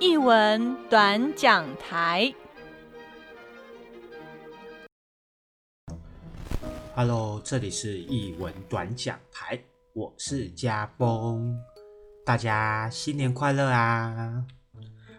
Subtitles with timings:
[0.00, 2.32] 译文短讲台。
[6.94, 9.62] Hello，这里是译文短讲台，
[9.92, 11.54] 我是家峰，
[12.24, 14.42] 大家新年快乐啊！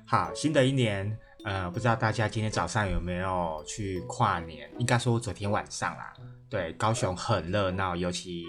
[0.08, 4.68] 好，新的一年，呃，不知道大家今天早上有没有去跨年？
[4.80, 6.12] 应该说昨天晚上啦。
[6.50, 8.46] 对，高雄很热闹，尤其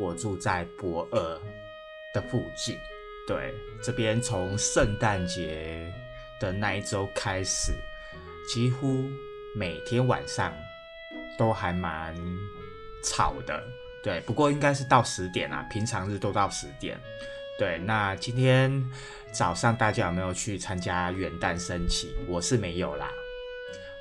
[0.00, 1.40] 我住在博尔
[2.12, 2.76] 的附近。
[3.26, 5.92] 对，这边从圣诞节
[6.40, 7.72] 的那一周开始，
[8.48, 9.04] 几乎
[9.54, 10.52] 每天晚上
[11.38, 12.14] 都还蛮
[13.04, 13.62] 吵的。
[14.02, 16.98] 对，不过应该是到十点啊，平常日都到十点。
[17.58, 18.84] 对，那今天
[19.32, 22.14] 早上大家有没有去参加元旦升旗？
[22.26, 23.10] 我是没有啦。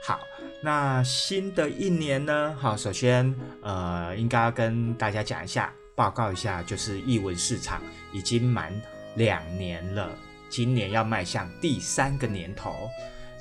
[0.03, 0.19] 好。
[0.63, 2.55] 那新的一年呢？
[2.59, 7.81] 好，首先，呃，应该要跟大家讲一下，报告一下，就是译文市场
[8.13, 8.71] 已经满
[9.15, 10.09] 两年了，
[10.49, 12.89] 今年要迈向第三个年头。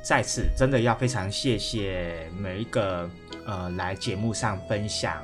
[0.02, 3.08] 在此，真的要非常谢谢每一个
[3.44, 5.22] 呃来节目上分享，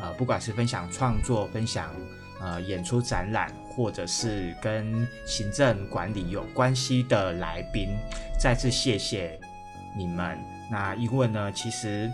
[0.00, 1.94] 呃，不管是分享创作、分享
[2.40, 7.90] 呃演出展览，或者是跟行政管理有关系的来宾，
[8.40, 9.38] 再次谢谢
[9.94, 10.38] 你们。
[10.70, 12.10] 那因为呢，其实，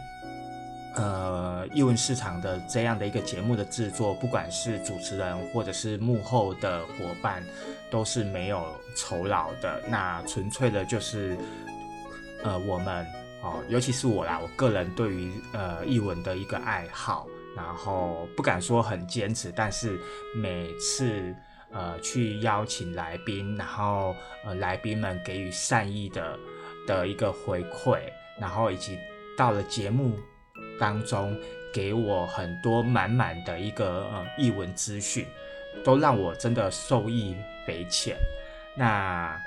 [0.96, 7.44] 呃，译文市场的这样的一个节目的制作，不管是主持人或者是幕后的伙伴，
[7.90, 8.64] 都是没有
[8.96, 9.80] 酬劳的。
[9.88, 11.38] 那纯粹的就是，
[12.42, 13.06] 呃，我们
[13.42, 19.98] 哦，尤其是我啦，我个人对于呃译文的一个爱好，然后不敢说很坚持，但是
[20.34, 21.34] 每次
[21.70, 26.38] 呃去邀请来宾，然后呃来宾们给予善意的
[26.86, 28.00] 的一个回馈。
[28.40, 28.98] 然后以及
[29.36, 30.18] 到了节目
[30.80, 31.38] 当中，
[31.72, 35.26] 给我很多满满的一个呃译文资讯，
[35.84, 38.16] 都让我真的受益匪浅。
[38.74, 39.40] 那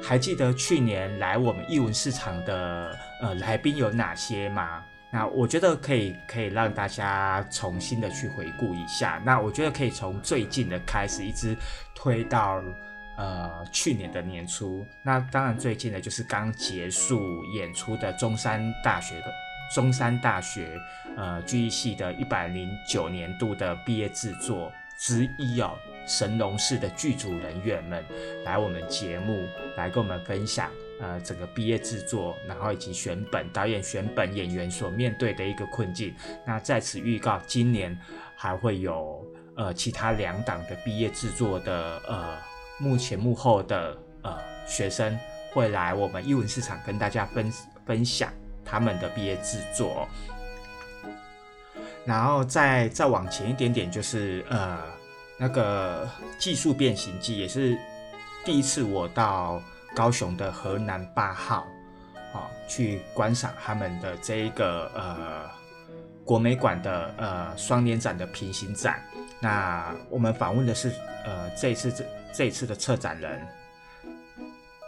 [0.00, 4.84] 还记得去年来我们译文市场的呃来宾有哪些吗？
[5.10, 9.20] 那我觉得可以可以让大家重新的去回顾一下。
[9.24, 11.56] 那我觉得可以从最近的开始，一直
[11.94, 12.62] 推到。
[13.16, 17.22] 呃，去年的年初，那当然最近的就是刚结束
[17.54, 19.26] 演出的中山大学的
[19.74, 20.80] 中山大学
[21.16, 25.72] 呃剧艺系的一百零九年度的毕业制作之一哦，
[26.06, 28.04] 神龙式的剧组人员们
[28.44, 29.46] 来我们节目
[29.76, 30.70] 来跟我们分享
[31.00, 36.14] 呃整个毕业制作，然后以及选本导演选本演员所面对的一个困境。
[36.46, 37.98] 那在此预告，今年
[38.36, 42.38] 还会有呃其他两档的毕业制作的呃。
[42.80, 44.36] 幕前幕后的呃
[44.66, 45.16] 学生
[45.52, 47.52] 会来我们艺文市场跟大家分
[47.86, 48.32] 分享
[48.64, 50.08] 他们的毕业制作，
[52.04, 54.78] 然后再再往前一点点，就是呃
[55.38, 56.08] 那个
[56.38, 57.78] 技术变形记也是
[58.44, 59.62] 第一次我到
[59.94, 61.66] 高雄的河南八号
[62.32, 65.50] 啊去观赏他们的这一个呃
[66.24, 69.02] 国美馆的呃双年展的平行展。
[69.40, 70.92] 那我们访问的是
[71.24, 72.04] 呃这一次这。
[72.36, 73.40] 这次的策展人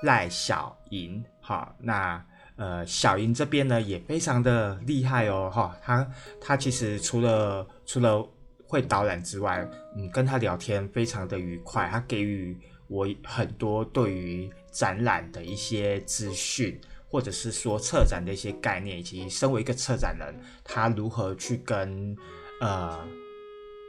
[0.03, 2.21] 赖小莹，哈，那
[2.57, 8.27] 呃小英这边呢也非常的厉害哦，哈，他他其实除了除了
[8.67, 12.59] 会导览之外，嗯，跟他聊天非常的愉快，他给予
[12.89, 20.35] 我很多对于展览的一些资讯，或者是说策展的一些概念，以及身为一个策展人，
[20.65, 22.17] 他如何去跟
[22.61, 23.07] 呃。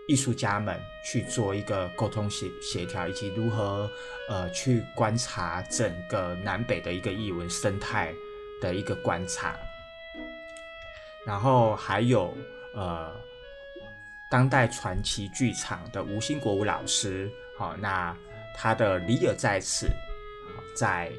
[0.09, 3.91] 艺术家们去做一个沟通协协调，以及如何
[4.29, 8.13] 呃去观察整个南北的一个艺文生态
[8.62, 9.56] 的一个观察，
[11.25, 12.35] 然后还有
[12.75, 13.13] 呃
[14.29, 18.16] 当代传奇剧场的吴兴国吴老师，好，那
[18.56, 19.85] 他的《李尔在此》
[20.75, 21.12] 在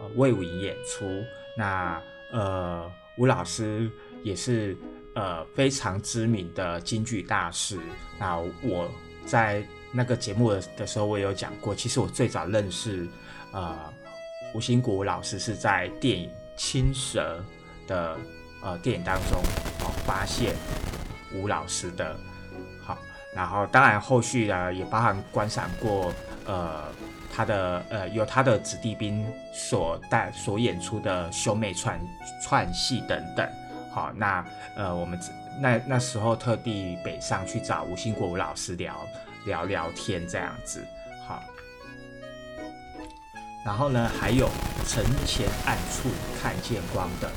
[0.00, 1.24] 呃魏武营演出，
[1.56, 2.02] 那
[2.32, 3.90] 呃吴老师
[4.22, 4.76] 也是。
[5.18, 7.80] 呃，非常知名的京剧大师。
[8.18, 8.86] 那我
[9.24, 11.74] 在那个节目的的时候，我也有讲过。
[11.74, 13.08] 其实我最早认识
[13.50, 13.90] 呃
[14.52, 17.40] 吴兴国老师是在电影《青蛇》
[17.88, 18.16] 的
[18.62, 19.40] 呃电影当中
[19.80, 20.54] 哦发现
[21.34, 22.16] 吴老师的。
[22.84, 22.98] 好，
[23.34, 26.12] 然后当然后续呢也包含观赏过
[26.46, 26.84] 呃
[27.34, 32.00] 他的呃有他的子弟兵所带所演出的兄妹串
[32.42, 33.48] 串戏等等。
[33.92, 34.44] 好，那
[34.74, 35.18] 呃，我们
[35.60, 38.94] 那那时候特地北上去找吴兴国吴老师聊
[39.46, 40.86] 聊聊天这样子。
[43.66, 44.48] 然后呢，还有
[44.86, 46.08] 城前暗处
[46.40, 47.28] 看见光的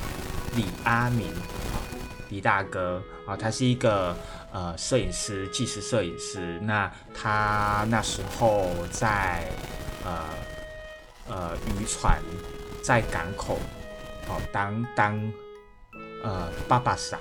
[0.56, 1.82] 李阿明啊，
[2.30, 4.16] 李大哥啊，他是一个
[4.54, 6.60] 呃摄影师，纪实摄影师。
[6.62, 6.90] 那
[7.20, 9.44] 他那时候在
[10.06, 10.24] 呃
[11.30, 12.22] 呃渔船
[12.84, 13.58] 在港口，
[14.28, 15.34] 好当当
[16.24, 17.20] 呃爸爸赏，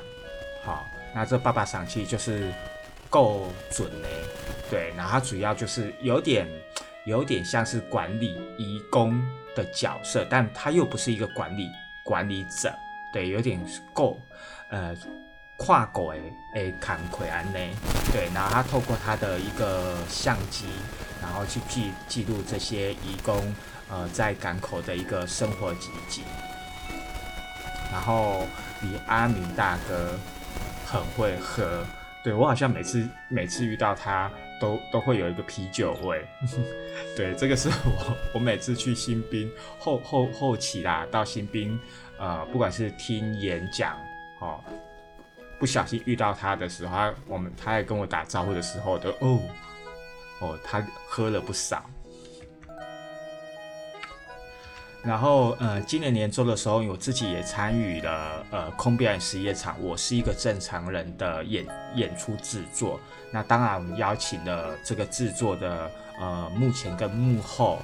[0.66, 0.84] 好，
[1.14, 2.52] 那这爸爸赏其实就是
[3.08, 4.08] 够准嘞，
[4.70, 6.46] 对，然后它主要就是有点
[7.08, 9.18] 有点像是管理义工
[9.56, 11.68] 的角色，但他又不是一个管理
[12.04, 12.72] 管理者，
[13.12, 13.58] 对，有点
[13.92, 14.20] 够
[14.68, 14.94] 呃。
[15.60, 16.14] 跨国
[16.54, 17.72] 诶，坎奎安内，
[18.12, 20.66] 对，然后他透过他的一个相机，
[21.20, 23.52] 然后去记记录这些义工
[23.90, 26.22] 呃在港口的一个生活集锦。
[27.90, 28.46] 然后
[28.82, 30.16] 李阿明大哥
[30.86, 31.84] 很会喝，
[32.28, 34.30] 对我好像每次每次遇到他
[34.60, 36.22] 都都会有一个啤酒味，
[37.16, 41.80] 对，这个是我我每次去新兵后后后期啦，到新兵
[42.18, 43.96] 呃，不管是听演讲
[44.40, 44.62] 哦。
[45.58, 49.40] 不小心遇到他的时候，他我们他在跟我打招呼的时候，都哦
[50.40, 51.82] 哦，他喝了不少。
[55.02, 63.00] 然后呃，今年年终的时候，我自己也参与了呃空表演实业场，我是一个正常人的演演出制作。
[63.30, 65.90] 那当然，我们邀请了这个制作的
[66.20, 67.78] 呃幕前跟幕后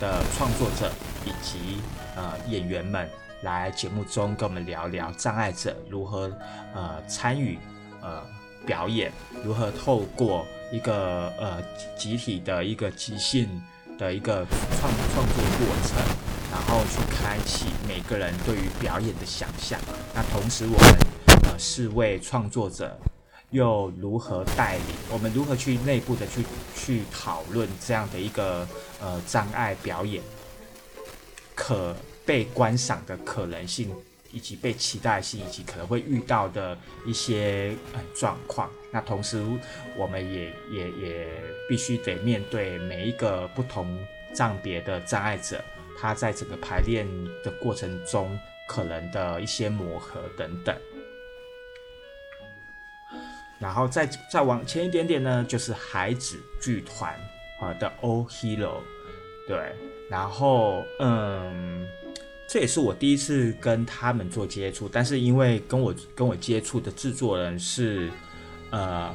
[0.00, 0.90] 的创作者
[1.26, 1.78] 以及
[2.16, 3.08] 呃演员们。
[3.42, 6.28] 来节目中跟我们聊聊障碍者如何
[6.74, 7.56] 呃参与
[8.02, 8.20] 呃
[8.66, 9.12] 表演，
[9.44, 11.62] 如何透过一个呃
[11.96, 13.48] 集体的一个即兴
[13.96, 16.27] 的一个创创作过程，
[16.58, 19.78] 然后去开启每个人对于表演的想象。
[20.12, 20.98] 那同时我们
[21.44, 22.98] 呃四位创作者
[23.50, 26.42] 又如何带领我们如何去内部的去
[26.74, 28.66] 去讨论这样的一个
[29.00, 30.20] 呃障碍表演
[31.54, 31.94] 可。
[32.28, 33.90] 被观赏的可能性，
[34.30, 36.76] 以及被期待性，以及可能会遇到的
[37.06, 38.68] 一些呃状况。
[38.92, 39.42] 那同时，
[39.96, 41.26] 我们也也也
[41.70, 43.98] 必须得面对每一个不同
[44.34, 45.64] 障别的障碍者，
[45.98, 47.06] 他在整个排练
[47.42, 50.76] 的过程中可能的一些磨合等等。
[53.58, 57.12] 然后再再往前一点点呢，就是孩子剧团
[57.60, 58.80] 啊的 O Hero，
[59.46, 59.74] 对，
[60.08, 61.88] 然后嗯。
[62.50, 68.10] 这也是我第一次跟他们做接触，但是因为跟我跟我接触的制作人是
[68.70, 69.14] 呃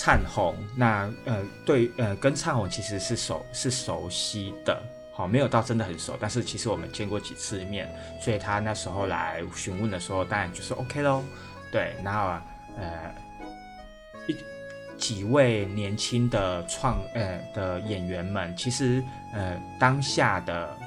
[0.00, 4.80] 灿红，那呃对呃跟灿红其实是熟是熟悉的，
[5.12, 11.24] 好没有到真的很熟，但是其实我们见过几次面，所以他那时候来询问的时候，当然就是 OK 咯。
[11.72, 12.20] 对，然后
[12.76, 13.12] 呃
[14.28, 14.36] 一
[14.96, 19.02] 几位年轻的创呃的演员们，其实
[19.34, 20.77] 呃当下的。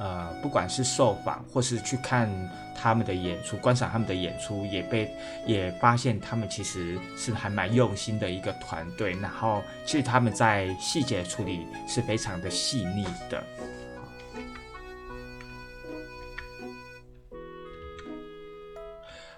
[0.00, 2.26] 呃，不管是受访或是去看
[2.74, 5.14] 他们的演出，观赏他们的演出，也被
[5.46, 9.12] 也发现他们其实是还蛮用心的一个团队。
[9.20, 13.44] 然后，其实他们在细节处理是非常的细腻的。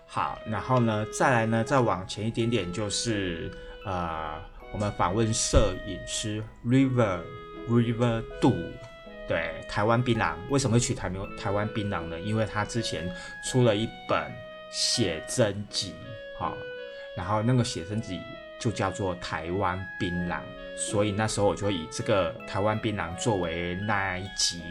[0.06, 3.50] 好，然后呢，再来呢，再往前一点点，就是
[3.84, 4.40] 呃，
[4.72, 7.20] 我们访问摄影师 River
[7.68, 8.54] River Do。
[9.28, 12.20] 对，台湾槟榔为什么会取台名台湾槟榔呢？
[12.20, 13.08] 因为他之前
[13.44, 14.30] 出了一本
[14.70, 15.94] 写真集，
[16.38, 16.52] 哈，
[17.16, 18.20] 然后那个写真集
[18.58, 20.40] 就叫做台湾槟榔，
[20.76, 24.62] 所以那时候我就以这个台湾槟榔作为那一集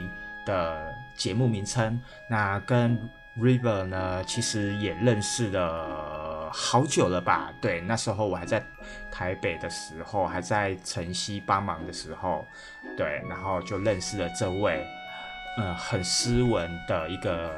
[0.46, 2.00] 的节目名称。
[2.30, 3.00] 那跟
[3.40, 6.21] River 呢，其实也认识了
[6.52, 7.54] 好久了吧？
[7.62, 8.64] 对，那时候我还在
[9.12, 12.46] 台北的时候，还在城西帮忙的时候，
[12.98, 14.86] 对，然后就认识了这位，
[15.58, 17.54] 呃，很斯文的一个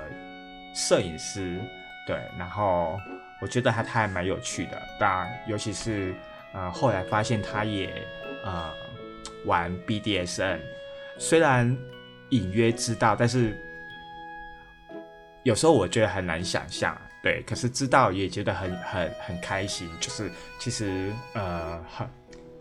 [0.74, 1.60] 摄影师，
[2.08, 3.00] 对，然后
[3.42, 6.16] 我觉得他他还蛮有趣的，当然，尤其是
[6.54, 7.92] 呃，后来发现他也
[8.46, 8.72] 呃
[9.46, 10.60] 玩 BDSN，
[11.18, 11.78] 虽然
[12.30, 13.58] 隐约知道，但是。
[15.44, 19.90] 有时候我觉得很难想象，对，可是知道也觉得很很很开心。
[20.02, 22.06] 就是其实呃，很，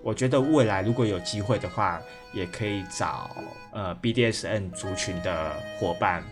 [0.02, 2.00] 我觉得未来如果有机会的话，
[2.32, 3.28] 也可以找
[3.72, 6.22] 呃 BDSN 族群的伙伴，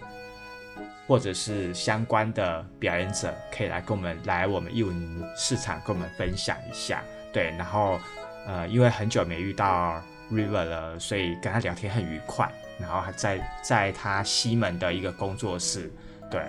[1.08, 7.02] 或者是相关的表演者，可以来跟我们来我们艺文市场跟我们分享一下。
[7.32, 7.98] 对，然后
[8.46, 12.48] 呃，因为很久没遇到 River 了，所以跟他聊天很愉快。
[12.78, 15.92] 然后还在在他西门的一个工作室。
[16.30, 16.40] 对，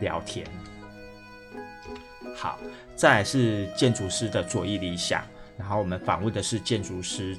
[0.00, 0.44] 聊天。
[2.34, 2.58] 好，
[2.96, 5.22] 再来是建筑师的左翼理想，
[5.58, 7.36] 然后我们访问的是建筑师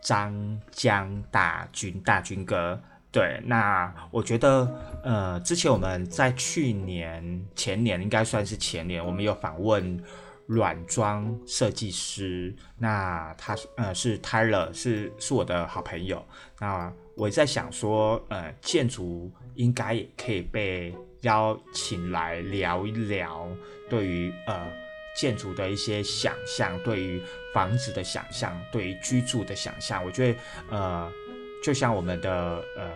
[0.00, 2.80] 张江大军大军哥。
[3.10, 4.70] 对，那我觉得，
[5.02, 9.98] 呃，之前我们在去年前年应该算是前年，我们有访问
[10.44, 12.54] 软装设计师。
[12.76, 16.22] 那他呃是 Tyler，是是我的好朋友。
[16.60, 23.48] 那我在想说，呃，建筑应该也可以被邀请来聊一聊，
[23.88, 24.70] 对于呃
[25.16, 27.22] 建筑的一些想象，对于
[27.52, 30.04] 房子的想象，对于居住的想象。
[30.04, 30.38] 我觉得
[30.70, 31.12] 呃，
[31.62, 32.90] 就像我们的呃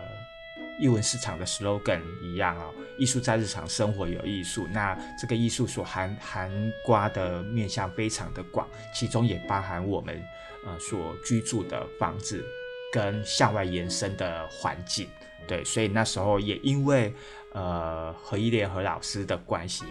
[0.79, 4.69] 艺文市场的 slogan 一样啊，艺术在日常生活有艺术。
[4.73, 10.23] 那这个艺术所含含瓜的面向非常的广，其中也包含我们
[10.65, 12.45] 呃所居住的房子。
[12.93, 15.09] 跟向外延伸的环境，
[15.49, 17.11] 对，所以那时候也因为
[17.55, 19.87] 呃何一莲何老师的关系，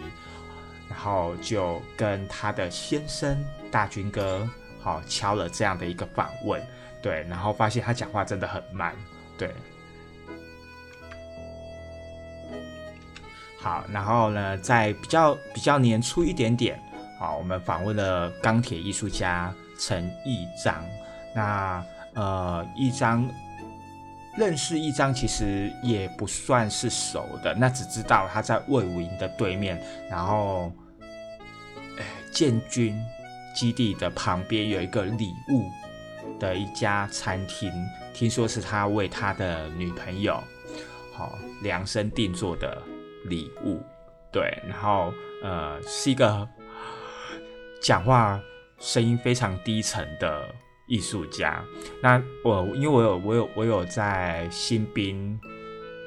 [0.88, 3.36] 然后就跟他的先生
[3.72, 4.48] 大军哥
[4.80, 6.64] 好敲了这样的一个访问，
[7.02, 8.94] 对，然后发现他讲话真的很慢，
[9.36, 9.52] 对，
[13.58, 16.80] 好，然后呢，在比较比较年初一点点，
[17.18, 20.84] 好，我们访问了钢铁艺术家陈义章，
[21.34, 21.84] 那。
[22.14, 23.28] 呃，一张
[24.36, 30.72] 认识一张，其实也不算是熟的，那只知道他在魏武营的对面，然后，
[32.32, 32.98] 建军
[33.54, 35.70] 基地的旁边有一个礼物
[36.38, 37.70] 的一家餐厅，
[38.14, 40.42] 听说是他为他的女朋友
[41.12, 42.80] 好量身定做的
[43.26, 43.82] 礼物，
[44.32, 46.48] 对，然后呃，是一个
[47.82, 48.40] 讲话
[48.78, 50.54] 声音非常低沉的。
[50.92, 51.64] 艺术家，
[52.02, 55.40] 那我因为我有我有我有在新兵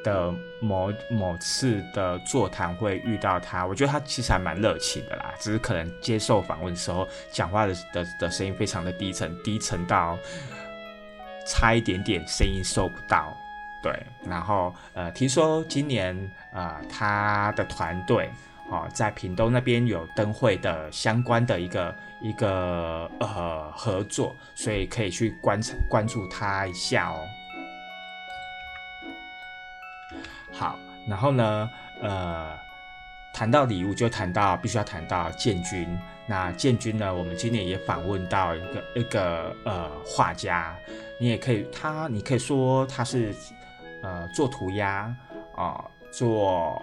[0.04, 10.15] 的某某次的座谈会遇到他，我觉得他其实还蛮热情的啦，只是可能接受访问时候讲话的的的声音非常的低沉，低沉到
[11.48, 13.36] 差一点点声音收不到。
[13.82, 13.92] 对，
[14.24, 16.15] 然后呃，听说今年
[16.54, 18.30] 呃他的团队。
[18.72, 27.24] 哦，在屏东那边有灯会的相关的一个一个呃合作，所以可以去观察关注他一下哦。
[30.51, 31.69] 好，然后呢，
[32.01, 32.57] 呃，
[33.31, 35.88] 谈到礼物就谈到必须要谈到建军。
[36.25, 40.75] 那建军呢，我们今年也访问到一个一个呃画家，
[41.19, 43.31] 你也可以他，你可以说他是
[44.01, 45.15] 呃做涂鸦
[45.55, 46.81] 啊，做。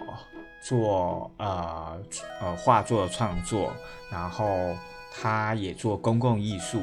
[0.63, 1.97] 做呃
[2.39, 3.71] 呃画作创作，
[4.09, 4.75] 然后
[5.13, 6.81] 他也做公共艺术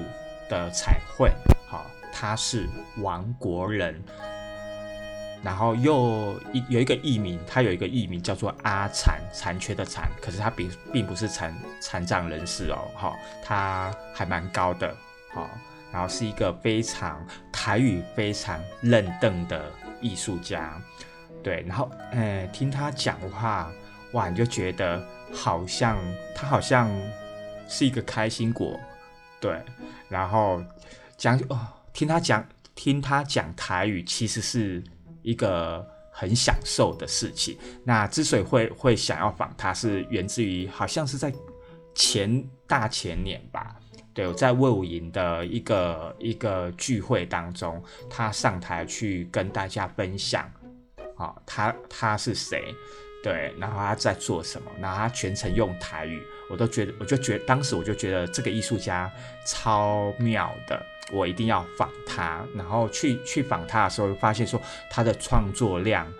[0.49, 1.33] 的彩绘，
[1.67, 2.69] 好，他是
[2.99, 4.03] 王国人，
[5.43, 14.95] 然后又一有一个艺名，他有一个艺名叫做阿残，残缺的残，可是他并并不是残残障人士哦，哈，他还蛮高的，
[15.33, 15.49] 好，
[15.91, 17.19] 然后是一个非常
[17.51, 19.73] 台语非常愣瞪的
[20.03, 20.79] 艺术家。
[21.43, 23.73] 对，然后，呃，听他讲话，
[24.13, 25.99] 哇，你就觉得好像
[26.35, 26.91] 他好像
[27.69, 28.79] 是一个开心果，
[29.41, 29.59] 对，
[30.09, 30.63] 然后
[31.17, 31.59] 讲哦，
[31.93, 34.83] 听他讲，听他讲台语，其实是
[35.23, 37.57] 一个很享受的事情。
[37.85, 41.33] 那之所以会会想要访他，是源自于好像是在
[41.95, 43.77] 前大前年吧，
[44.13, 50.51] 对，我在魏武营的一个一个聚会当中，他上台去跟大家分享。
[51.21, 52.75] 啊，他他是谁？
[53.23, 54.71] 对，然后他在做什么？
[54.81, 59.13] 然后他全程用台语，我都觉得，我就觉得当时我就觉得这个艺术家
[59.45, 62.43] 超妙的，我一定要访他。
[62.55, 64.59] 然后去去访他的时候，发现说
[64.89, 66.11] 他的创作量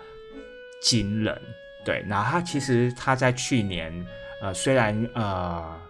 [0.79, 1.41] 惊人。
[1.83, 4.05] 对，然后他其实他在去年，
[4.39, 5.81] 呃，虽然呃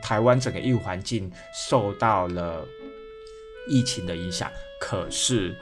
[0.00, 2.64] 台湾整个艺术环境受到了
[3.66, 5.52] 疫情的影响，可是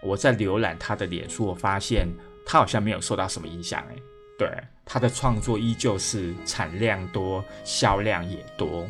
[0.00, 2.06] 我在浏览他的脸书，我发现。
[2.46, 3.96] 他好像没有受到什么影响，哎，
[4.38, 4.48] 对，
[4.84, 8.86] 他的创作依旧是产量多，销量也多，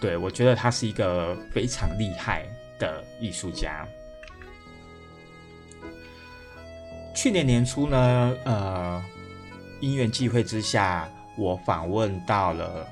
[0.00, 2.44] 对我觉得他是一个非常厉害
[2.78, 3.86] 的艺术家。
[7.14, 9.04] 去年年初呢，呃，
[9.80, 12.86] 因缘际会之下，我访问到了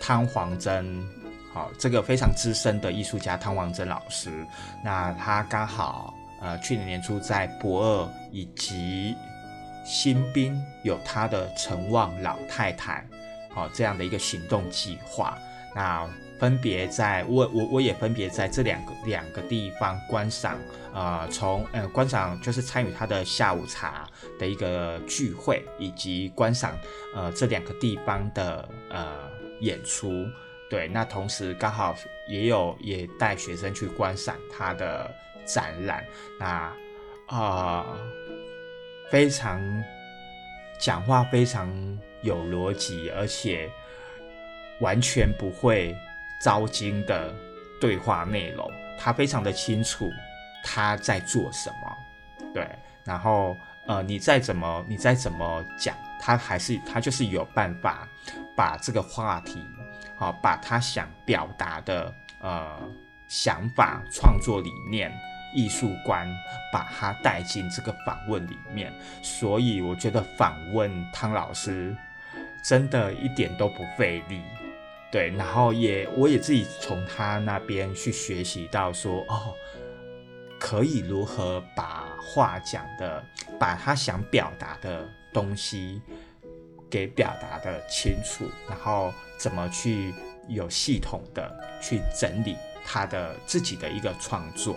[0.00, 1.04] 汤黄珍，
[1.52, 4.46] 好，这个非常资深的艺术家汤黄珍老师，
[4.84, 9.16] 那他刚好呃去年年初在博二以及
[9.84, 13.06] 新兵有他的陈望老太太，
[13.50, 15.36] 好这样的一个行动计划。
[15.74, 20.58] 那分别在我我我也分别在这两个两个地方观赏，
[20.92, 26.76] 呃，从呃观赏就是参与他的下午茶的一个聚会，以及观赏
[27.14, 30.26] 呃这两个地方的呃演出。
[30.70, 31.94] 对，那同时刚好
[32.28, 35.10] 也有也带学生去观赏他的
[35.44, 36.04] 展览。
[36.40, 36.72] 那
[37.28, 37.86] 啊。
[39.10, 39.60] 非常
[40.78, 41.68] 讲话非常
[42.22, 43.70] 有逻辑，而且
[44.80, 45.96] 完全不会
[46.40, 47.32] 糟心的
[47.80, 50.10] 对话内容，他非常的清楚
[50.64, 51.96] 他在做什么，
[52.52, 52.68] 对，
[53.04, 53.56] 然后
[53.86, 58.08] 呃，你再怎么你再怎么讲，他还是他就是有办法
[58.56, 59.62] 把这个话题，
[60.16, 62.78] 好，把他想表达的呃
[63.28, 65.12] 想法、创作理念。
[65.54, 66.28] 艺术观
[66.72, 68.92] 把它带进这个访问里面，
[69.22, 71.96] 所以我觉得访问汤老师
[72.64, 74.40] 真的一点都不费力，
[75.12, 79.54] 对，然后也我也自己从他那边去学习到说，哦，
[80.58, 83.24] 可以如何把话讲的，
[83.58, 86.00] 把他想表达的东西
[86.90, 90.12] 给表达的清楚，然后怎么去
[90.48, 94.76] 有系统的去整理他的自己的一个创作。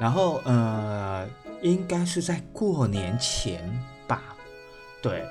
[0.00, 1.28] 然后呃，
[1.60, 3.70] 应该是在过年前
[4.08, 4.22] 吧，
[5.02, 5.22] 对，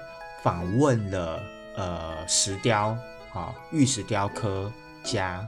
[0.43, 1.41] 访问了
[1.75, 2.95] 呃石雕
[3.33, 4.71] 啊玉石雕刻
[5.03, 5.43] 家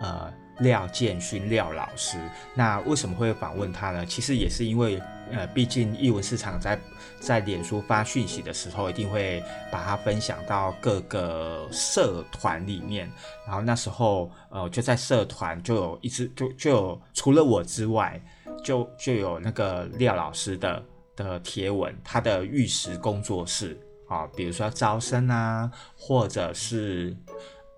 [0.00, 2.16] 呃廖建勋廖老师。
[2.54, 4.06] 那为什么会访问他呢？
[4.06, 4.98] 其实也是因为
[5.30, 6.78] 呃，毕竟艺文市场在
[7.20, 13.10] 在脸书发讯息的时候，一定会把它分享到各个社团里面。
[13.46, 18.18] 然后那时候呃，就在社团就有一直就就有除了我之外。
[18.62, 20.82] 就就有那个廖老师的
[21.16, 23.78] 的贴文，他的玉石工作室
[24.08, 27.16] 啊，比如说招生啊，或者是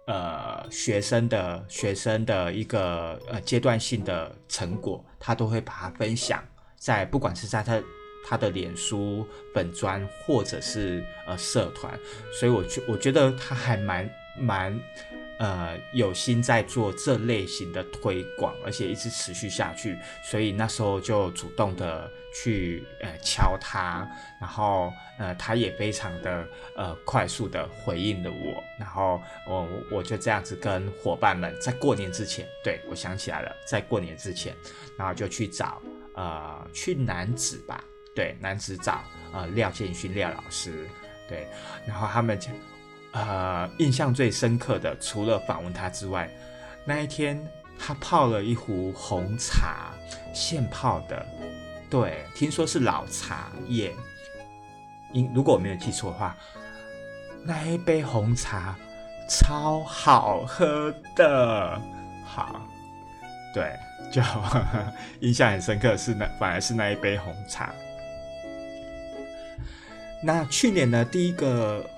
[0.07, 6.43] 呃学生的学生的一个呃阶段性的成果，他都会把它分享
[6.77, 7.83] 在不管是在他
[8.27, 11.99] 他的脸书本专或者是呃社团，
[12.39, 14.79] 所以我觉我觉得他还蛮蛮。
[15.39, 24.09] 呃，有心在做这类型的推广，而且一直持续下去，所以那时候就主动的去呃敲他，
[24.41, 34.55] 然后呃他也非常的呃快速的回应了我，然后我我就这样子跟伙伴们在过年之前，对我想起来了，在过年之前，
[34.97, 35.83] 然后就去找
[36.15, 37.83] 呃去南子吧，
[38.15, 40.89] 对南子找呃廖建勋廖老师，
[41.29, 41.49] 对，
[41.87, 42.49] 然后他们就。
[43.15, 46.29] 呃，印象最深刻的，除了访问他之外，
[46.85, 47.41] 那一天
[47.79, 49.93] 他泡了一壶红茶，
[50.35, 51.25] 现泡的，
[51.89, 53.95] 对，听说是老茶叶。
[55.13, 56.37] 因如果我没有记错的话，
[57.45, 58.75] 那一杯红茶
[59.31, 61.81] 超好喝的，
[62.27, 62.61] 好，
[63.55, 63.73] 对，
[64.11, 64.21] 就
[65.21, 67.73] 印象很深刻是那，反而是那一杯红茶。
[70.21, 71.89] 那去年呢，第一个。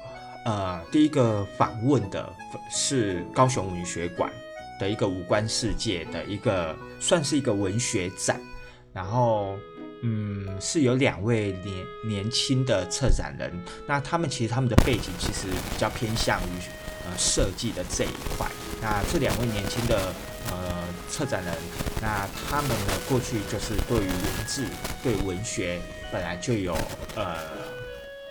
[0.47, 2.33] 呃，第一个访问的
[2.71, 4.31] 是高雄文学馆
[4.79, 8.41] 的一个五官世界的一个，算是一个文学展。
[8.93, 9.57] 然后，
[10.05, 13.53] 嗯，是有两位年年轻的策展人。
[13.89, 16.63] 那他们其实他们的背景其实比较偏向于
[17.05, 18.47] 呃设计的这一块。
[18.81, 20.15] 那这两位年轻的
[20.53, 21.53] 呃策展人，
[22.01, 24.65] 那他们呢过去就是对于文字、
[25.03, 25.81] 对文学
[26.13, 26.73] 本来就有
[27.17, 27.37] 呃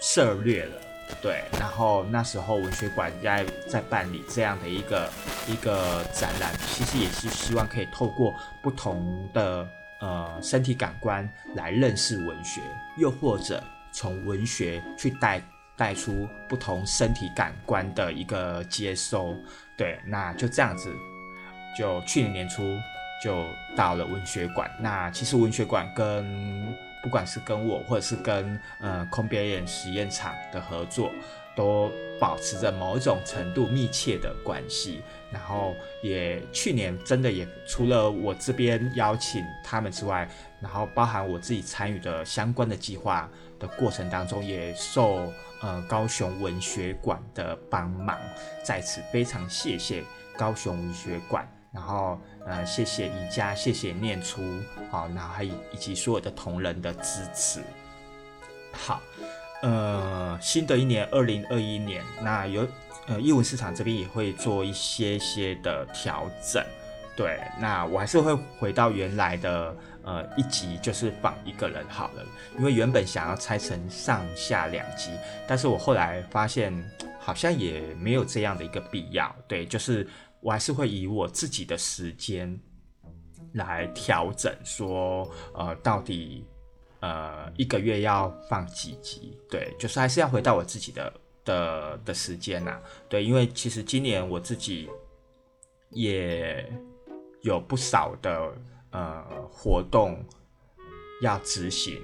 [0.01, 0.81] 涉略了。
[1.21, 5.09] 对，然后那时候文学馆在在办理这样的一个
[5.47, 9.67] 一个展览，其实也是希望可以透过不同的
[10.01, 12.61] 呃身体感官来认识文学，
[12.97, 15.41] 又或者从文学去带
[15.75, 19.35] 带出不同身体感官的一个接收。
[19.77, 20.93] 对，那就这样子，
[21.77, 22.63] 就去年年初
[23.23, 24.69] 就到了文学馆。
[24.79, 26.73] 那其实文学馆跟
[27.05, 31.11] 不管是跟我，或者是跟呃空表演实验场的合作，
[31.55, 35.03] 都保持着某种程度密切的关系。
[35.31, 40.27] 然后也去年真的也除了我这边邀请他们之外，
[40.59, 48.17] 然后包含我自己参与的相关的计划的过程当中，也受呃高雄文学馆的帮忙，
[48.63, 50.03] 在此非常谢谢
[50.35, 51.47] 高雄文学馆。
[51.75, 54.41] 然后，呃，谢谢宜家，谢谢念初，
[54.89, 57.61] 好，然后还以及所有的同仁的支持。
[58.71, 59.01] 好，
[59.61, 62.65] 呃，新的一年二零二一年，那有
[63.07, 66.63] 呃，艺文市场这边也会做一些些的调整。
[67.17, 72.25] 对，那我还是会回到原来的呃一集，就是放一个人好了，
[72.57, 75.11] 因为原本想要拆成上下两集，
[75.45, 76.73] 但是我后来发现
[77.19, 79.35] 好像也没有这样的一个必要。
[79.45, 80.07] 对，就是。
[80.45, 82.55] 我还是会以我自己的时间
[83.53, 86.45] 来调整，说呃，到底
[86.99, 89.35] 呃一个月要放几集？
[89.49, 91.11] 对，就是还是要回到我自己的
[91.43, 92.79] 的的时间呐。
[93.09, 94.87] 对，因为其实今年我自己
[95.89, 96.71] 也
[97.41, 98.53] 有不少的
[98.91, 100.23] 呃活动
[101.23, 101.99] 要执行。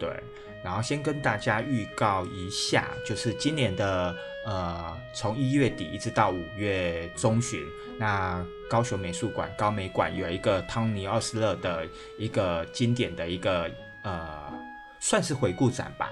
[0.00, 0.18] 对，
[0.62, 4.14] 然后先跟大家预告一下，就是今年的
[4.46, 7.60] 呃，从一月底一直到五月中旬，
[7.98, 13.68] 那高雄美术馆高美馆有一个汤尼奥斯勒的一个经典的一个
[14.02, 14.52] 呃，
[15.00, 16.10] 算是回顾展吧。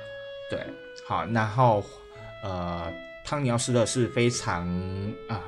[0.51, 0.61] 对，
[1.07, 1.85] 好，然后
[2.43, 2.93] 呃，
[3.25, 4.67] 汤尼奥斯勒是非常
[5.29, 5.41] 啊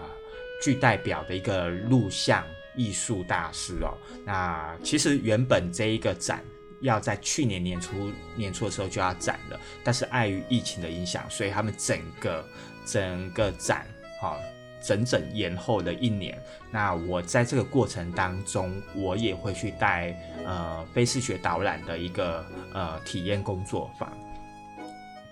[0.62, 2.44] 具代表的一个录像
[2.76, 3.98] 艺术大师哦。
[4.24, 6.40] 那其实原本这一个展。
[6.82, 12.44] 要在去年年初年初的时候就要展了，但是碍于疫情的影响，所以他们整个
[12.84, 13.86] 整个展
[14.20, 14.36] 哈
[14.80, 16.36] 整整延后了一年。
[16.70, 20.14] 那我在这个过程当中，我也会去带
[20.44, 24.12] 呃非视觉导览的一个呃体验工作坊，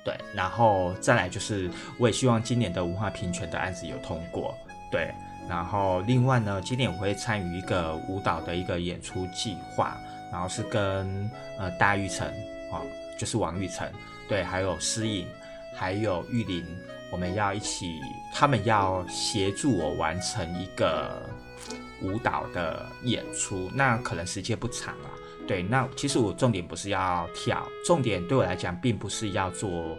[0.04, 4.56] 对，然后再来就是我也希望今年的文化平权的案子有通过，
[4.90, 5.12] 对，
[5.48, 9.98] 然后另外呢，今年我会参与一个舞蹈的一个演出计划。
[10.30, 12.26] 然后是跟呃大玉成
[12.70, 12.80] 啊，
[13.18, 13.90] 就是王玉成，
[14.28, 15.26] 对，还有诗颖，
[15.74, 16.64] 还有玉林，
[17.10, 18.00] 我们要一起，
[18.32, 21.28] 他们要协助我完成一个
[22.02, 25.10] 舞蹈的演出，那可能时间不长啊。
[25.48, 29.98] 对，那其实我重点不是要跳，重点对我来讲并不是要做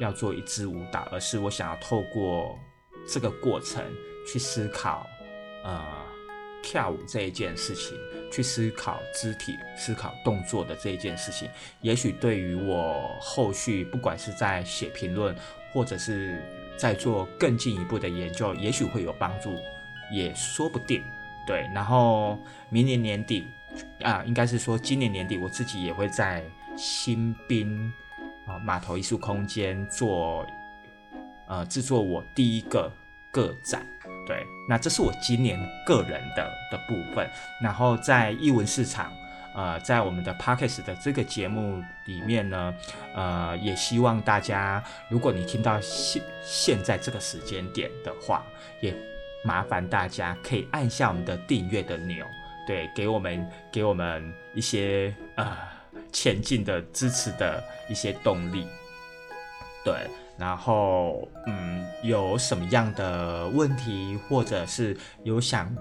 [0.00, 2.58] 要做一支舞蹈，而是我想要透过
[3.08, 3.82] 这个过程
[4.26, 5.06] 去思考，
[5.64, 6.11] 呃。
[6.62, 7.96] 跳舞这一件事情，
[8.30, 11.48] 去思考肢体、思考动作的这一件事情，
[11.80, 15.36] 也许对于我后续不管是在写评论，
[15.72, 16.42] 或者是
[16.76, 19.58] 在做更进一步的研究，也许会有帮助，
[20.10, 21.02] 也说不定。
[21.46, 22.38] 对，然后
[22.70, 23.48] 明年年底
[24.02, 26.44] 啊，应该是说今年年底，我自己也会在
[26.76, 27.92] 新兵
[28.46, 30.46] 啊码头艺术空间做
[31.48, 32.90] 呃制作我第一个
[33.32, 33.84] 个展。
[34.24, 37.28] 对，那这是我今年个人的的部分。
[37.60, 39.12] 然后在译文市场，
[39.52, 42.72] 呃，在我们的 Parkes 的这个节目里面呢，
[43.16, 48.44] 呃，也希望大家，如果你听到现现在这个时间点的话，
[48.80, 48.94] 也
[49.44, 52.24] 麻烦大家可以按下我们的订阅的钮，
[52.64, 55.56] 对，给我们给我们一些呃
[56.12, 58.68] 前进的支持的一些动力，
[59.84, 60.06] 对。
[60.42, 65.72] 然后，嗯，有什么样的问题，或者是有想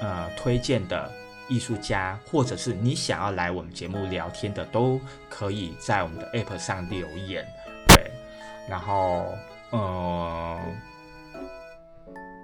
[0.00, 1.08] 呃推荐的
[1.48, 7.46] 艺术家，或者是你想要来我们节目聊天的，都可以在我们的 App 上留言。
[7.86, 8.10] 对，
[8.68, 9.32] 然后，
[9.70, 10.58] 呃，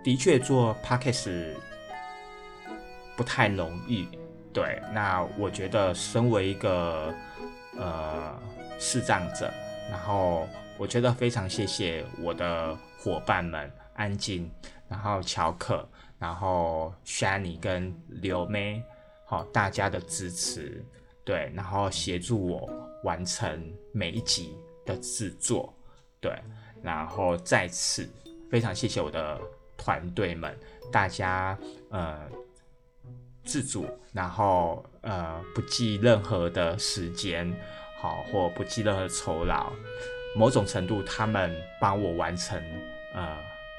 [0.04, 1.54] 的确做 Podcast
[3.16, 4.08] 不太容易。
[4.52, 7.12] 对，那我觉得身为一个
[7.76, 8.32] 呃
[8.78, 9.52] 视障者，
[9.90, 10.46] 然后。
[10.78, 14.48] 我觉得非常谢谢我的伙伴们，安静，
[14.88, 15.86] 然后乔克，
[16.20, 18.82] 然后 Shani 跟刘妹，
[19.26, 20.84] 好，大家的支持，
[21.24, 22.70] 对，然后协助我
[23.02, 25.74] 完成每一集的制作，
[26.20, 26.32] 对，
[26.80, 28.08] 然后在此
[28.48, 29.36] 非常谢谢我的
[29.76, 30.56] 团队们，
[30.92, 31.58] 大家
[31.90, 32.20] 呃
[33.44, 37.52] 自主，然后呃不计任何的时间，
[38.00, 39.72] 好，或不计任何酬劳。
[40.34, 42.62] 某种程度，他们帮我完成
[43.14, 43.36] 呃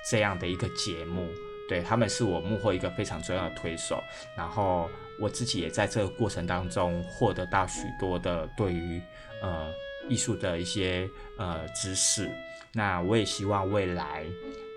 [0.09, 1.27] 这样的一个节目，
[1.67, 4.03] 对他们是我幕后一个非常重要的推手。
[4.35, 9.01] 然后我自己也在这个过程当中获得到许多的对于
[9.41, 9.71] 呃
[10.07, 12.29] 艺术的一些呃知识。
[12.71, 14.25] 那我也希望未来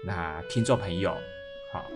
[0.05, 1.17] 那听众朋友，
[1.73, 1.87] 好，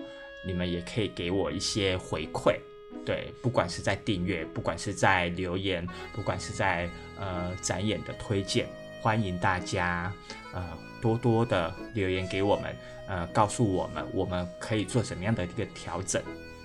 [0.44, 2.58] 你们也可以给我一些回馈，
[3.04, 8.68] 对，不管是在订阅，不管是在留言，不管是在呃展演的推荐。
[9.06, 10.12] 欢迎大家，
[10.52, 10.60] 呃，
[11.00, 16.20] 多多的留言给我们，呃，告诉我们我们可以做什么样的一个调整，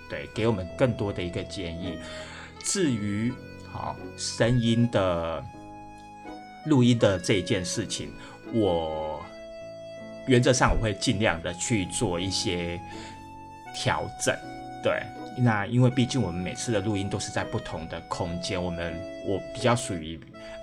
[0.10, 2.00] 对，给我们更多的一个建议。
[2.64, 3.32] 至于
[3.72, 5.46] 好声音的
[6.66, 8.12] 录音的这一件事情，
[8.52, 9.24] 我
[10.26, 12.82] 原则上我会尽量的去做一些
[13.76, 14.36] 调整，
[14.84, 15.00] 对。
[15.38, 20.20] 那因为毕竟我们每次的录音都是在不同的空间，我们我比较属于。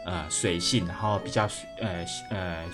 [0.09, 1.47] 呃，随性，然后比较
[1.81, 2.65] 呃呃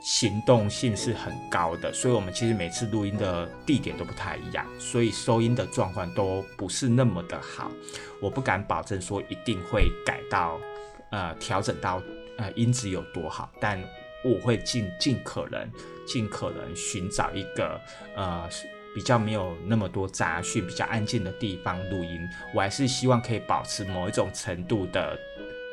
[0.00, 7.68] 行动性是很高的，所以我们其实每次录音的地点都不太一样，所以收音的状况都不是那么的好。
[8.20, 10.60] 我不敢保证说一定会改到
[11.10, 12.00] 呃调整到
[12.38, 13.82] 呃音质有多好，但
[14.24, 15.68] 我会尽尽可能
[16.06, 17.80] 尽可能寻找一个
[18.14, 18.48] 呃
[18.94, 22.20] 比较没有那么多杂讯、比较安静的地方录音。
[22.54, 25.18] 我还是希望可以保持某一种程度的。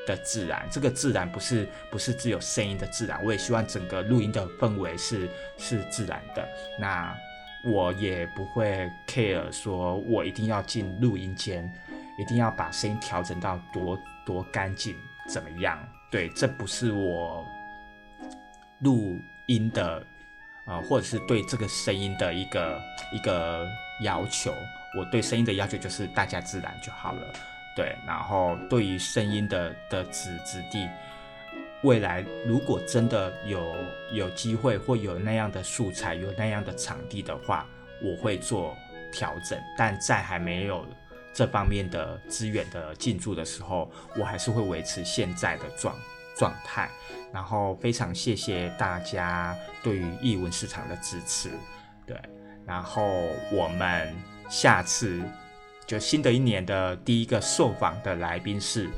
[0.08, 6.48] 的自然，这个自然不是不是只有声音的自然，我也希望整个录音的氛围是是自然的。
[6.80, 7.16] 那
[7.64, 11.72] 我也不会 care 说我一定要进录音间，
[12.20, 14.96] 一定要把声音调整到多多干净
[15.28, 15.78] 怎么样？
[16.10, 17.46] 对，这不是我
[18.80, 20.06] 录音的，
[20.66, 22.82] 呃，或者是对这个声音的一个
[23.14, 23.66] 一个
[24.04, 24.52] 要求。
[24.98, 27.34] 我对声音的要求就是大家自然就好了。
[27.76, 30.88] 对，然后对于声音的的子子弟，
[31.84, 33.76] 未来如果真的有
[34.12, 37.66] 有机会或有那样的素材，有那样的场地的话，
[38.04, 38.76] 我会做
[39.12, 39.58] 调整。
[39.78, 40.86] 但在还没有
[41.34, 45.96] 这方面的资源的进驻的时候，我还是会维持现在的状
[46.38, 46.90] 状态。
[47.34, 51.50] 然后非常谢谢大家对于译文市场的支持，
[52.06, 52.20] 对。
[52.68, 53.02] 然后
[53.52, 54.14] 我们
[54.50, 55.22] 下次
[55.92, 58.90] 就新的一年的第一个受访的来宾是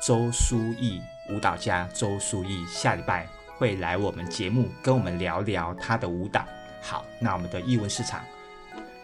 [0.00, 3.26] 周书义舞蹈家周书义，下礼拜
[3.58, 6.44] 会来我们节目跟我们聊聊他的舞蹈。
[6.80, 8.24] 好，那我们的译文市场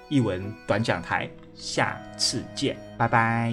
[0.09, 3.53] 译文短讲台下次见，拜拜。